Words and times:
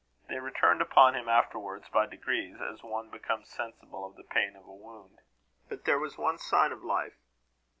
They 0.27 0.39
returned 0.39 0.81
upon 0.81 1.13
him 1.15 1.29
afterwards 1.29 1.85
by 1.93 2.07
degrees, 2.07 2.55
as 2.59 2.81
one 2.81 3.11
becomes 3.11 3.49
sensible 3.49 4.03
of 4.03 4.15
the 4.15 4.23
pain 4.23 4.55
of 4.55 4.65
a 4.65 4.73
wound. 4.73 5.19
But 5.69 5.85
there 5.85 5.99
was 5.99 6.17
one 6.17 6.39
sign 6.39 6.71
of 6.71 6.83
life. 6.83 7.19